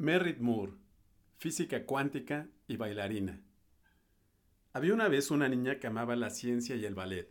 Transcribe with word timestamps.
Merritt 0.00 0.38
Moore, 0.38 0.72
física 1.36 1.84
cuántica 1.84 2.48
y 2.66 2.78
bailarina. 2.78 3.38
Había 4.72 4.94
una 4.94 5.08
vez 5.08 5.30
una 5.30 5.46
niña 5.46 5.78
que 5.78 5.88
amaba 5.88 6.16
la 6.16 6.30
ciencia 6.30 6.74
y 6.74 6.86
el 6.86 6.94
ballet. 6.94 7.30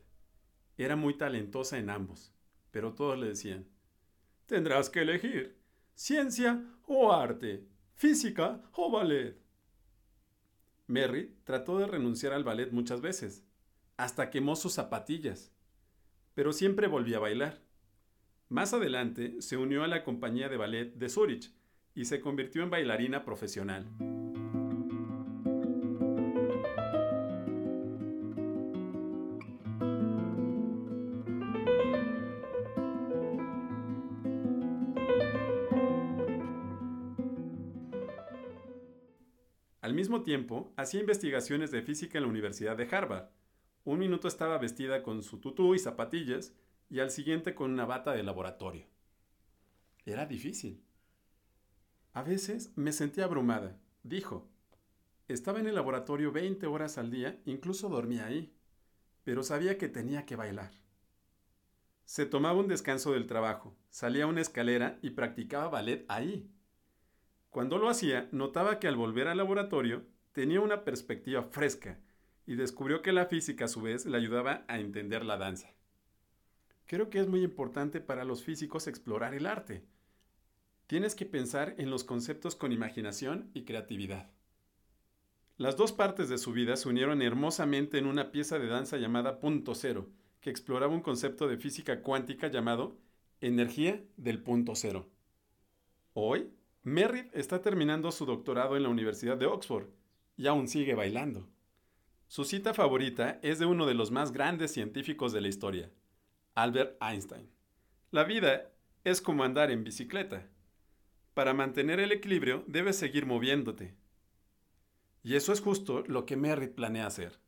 Era 0.78 0.96
muy 0.96 1.18
talentosa 1.18 1.80
en 1.80 1.90
ambos, 1.90 2.32
pero 2.70 2.94
todos 2.94 3.18
le 3.18 3.30
decían, 3.30 3.68
tendrás 4.46 4.92
que 4.92 5.02
elegir 5.02 5.58
ciencia 5.96 6.64
o 6.86 7.12
arte, 7.12 7.68
física 7.96 8.62
o 8.74 8.92
ballet. 8.92 9.36
Merritt 10.86 11.44
trató 11.46 11.80
de 11.80 11.88
renunciar 11.88 12.34
al 12.34 12.44
ballet 12.44 12.72
muchas 12.72 13.02
veces, 13.02 13.48
hasta 13.98 14.30
quemó 14.30 14.56
sus 14.56 14.74
zapatillas, 14.74 15.52
pero 16.36 16.54
siempre 16.54 16.86
volvía 16.86 17.18
a 17.18 17.22
bailar. 17.22 17.64
Más 18.48 18.76
adelante 18.76 19.42
se 19.42 19.58
unió 19.58 19.84
a 19.84 19.88
la 19.88 20.04
compañía 20.04 20.50
de 20.50 20.58
ballet 20.58 20.94
de 20.94 21.10
Zurich, 21.10 21.52
y 22.00 22.06
se 22.06 22.22
convirtió 22.22 22.64
en 22.64 22.70
bailarina 22.70 23.26
profesional. 23.26 23.86
Al 39.82 39.94
mismo 39.94 40.24
tiempo, 40.24 40.72
hacía 40.78 41.02
investigaciones 41.02 41.70
de 41.72 41.82
física 41.82 42.18
en 42.18 42.24
la 42.24 42.30
Universidad 42.30 42.78
de 42.78 42.88
Harvard. 42.90 43.28
Un 43.84 44.00
minuto 44.00 44.30
estaba 44.30 44.58
vestida 44.58 45.04
con 45.04 45.22
su 45.22 45.42
tutú 45.42 45.76
y 45.76 45.80
zapatillas 45.80 46.56
y 46.90 47.00
al 47.00 47.12
siguiente 47.12 47.54
con 47.54 47.72
una 47.72 47.86
bata 47.86 48.14
de 48.14 48.24
laboratorio. 48.24 48.86
Era 50.06 50.26
difícil. 50.26 50.82
A 52.14 52.24
veces 52.24 52.72
me 52.76 52.92
sentía 52.92 53.26
abrumada, 53.26 53.78
dijo. 54.04 54.48
Estaba 55.28 55.60
en 55.60 55.68
el 55.68 55.76
laboratorio 55.76 56.32
20 56.32 56.66
horas 56.66 56.98
al 56.98 57.12
día, 57.12 57.40
incluso 57.46 57.88
dormía 57.88 58.26
ahí, 58.26 58.52
pero 59.24 59.44
sabía 59.44 59.78
que 59.78 59.90
tenía 59.90 60.26
que 60.26 60.36
bailar. 60.36 60.72
Se 62.06 62.26
tomaba 62.26 62.60
un 62.60 62.68
descanso 62.68 63.14
del 63.14 63.28
trabajo, 63.28 63.76
salía 63.92 64.24
a 64.24 64.28
una 64.28 64.42
escalera 64.42 64.98
y 65.04 65.12
practicaba 65.12 65.70
ballet 65.70 66.04
ahí. 66.08 66.50
Cuando 67.52 67.78
lo 67.78 67.90
hacía, 67.90 68.28
notaba 68.32 68.80
que 68.80 68.88
al 68.88 68.96
volver 68.96 69.28
al 69.28 69.38
laboratorio 69.38 70.04
tenía 70.32 70.62
una 70.62 70.84
perspectiva 70.84 71.44
fresca 71.44 72.00
y 72.48 72.56
descubrió 72.56 73.04
que 73.04 73.12
la 73.12 73.28
física 73.28 73.66
a 73.66 73.68
su 73.68 73.82
vez 73.82 74.08
le 74.08 74.18
ayudaba 74.18 74.66
a 74.68 74.80
entender 74.80 75.24
la 75.24 75.38
danza. 75.38 75.70
Creo 76.88 77.12
que 77.12 77.20
es 77.20 77.28
muy 77.28 77.44
importante 77.44 78.02
para 78.02 78.24
los 78.24 78.44
físicos 78.44 78.88
explorar 78.88 79.36
el 79.36 79.46
arte, 79.46 79.86
Tienes 80.90 81.14
que 81.14 81.28
pensar 81.28 81.76
en 81.78 81.92
los 81.92 82.04
conceptos 82.04 82.56
con 82.56 82.72
imaginación 82.72 83.52
y 83.54 83.64
creatividad. 83.64 84.28
Las 85.56 85.78
dos 85.78 85.92
partes 85.92 86.30
de 86.30 86.40
su 86.40 86.52
vida 86.52 86.76
se 86.78 86.90
unieron 86.90 87.22
hermosamente 87.22 88.00
en 88.00 88.08
una 88.08 88.32
pieza 88.32 88.58
de 88.58 88.66
danza 88.66 88.98
llamada 88.98 89.40
Punto 89.40 89.76
Cero, 89.76 90.10
que 90.42 90.50
exploraba 90.50 90.92
un 90.92 91.02
concepto 91.02 91.48
de 91.48 91.58
física 91.58 92.02
cuántica 92.02 92.48
llamado 92.48 92.98
energía 93.40 94.04
del 94.18 94.42
punto 94.42 94.74
cero. 94.74 95.08
Hoy, 96.14 96.50
Merritt 96.82 97.30
está 97.36 97.62
terminando 97.62 98.12
su 98.12 98.26
doctorado 98.26 98.76
en 98.76 98.82
la 98.82 98.90
Universidad 98.90 99.38
de 99.38 99.46
Oxford 99.46 99.90
y 100.38 100.48
aún 100.48 100.68
sigue 100.68 100.96
bailando. 100.96 101.48
Su 102.28 102.46
cita 102.46 102.74
favorita 102.74 103.40
es 103.44 103.60
de 103.60 103.68
uno 103.68 103.86
de 103.86 103.94
los 103.94 104.10
más 104.10 104.32
grandes 104.32 104.74
científicos 104.74 105.34
de 105.34 105.42
la 105.42 105.50
historia, 105.50 105.92
Albert 106.56 106.98
Einstein. 107.00 107.48
La 108.10 108.24
vida 108.24 108.72
es 109.04 109.22
como 109.22 109.44
andar 109.44 109.70
en 109.70 109.84
bicicleta. 109.84 110.50
Para 111.40 111.54
mantener 111.54 112.02
el 112.02 112.12
equilibrio 112.12 112.66
debes 112.68 112.98
seguir 112.98 113.26
moviéndote. 113.26 113.96
Y 115.24 115.36
eso 115.36 115.54
es 115.54 115.62
justo 115.62 116.04
lo 116.06 116.26
que 116.26 116.36
Merritt 116.36 116.76
planea 116.76 117.08
hacer. 117.08 117.40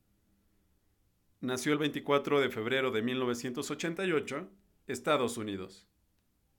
Nació 1.41 1.73
el 1.73 1.79
24 1.79 2.39
de 2.39 2.49
febrero 2.49 2.91
de 2.91 3.01
1988, 3.01 4.49
Estados 4.87 5.35
Unidos. 5.35 5.89